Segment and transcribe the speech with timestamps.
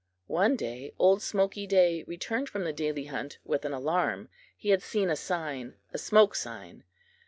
[0.25, 4.29] One day old Smoky Day returned from the daily hunt with an alarm.
[4.57, 6.83] He had seen a sign a "smoke sign."